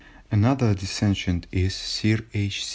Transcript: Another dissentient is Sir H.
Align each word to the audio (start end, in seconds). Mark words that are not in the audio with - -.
Another 0.31 0.73
dissentient 0.73 1.45
is 1.51 1.75
Sir 1.75 2.21
H. 2.33 2.63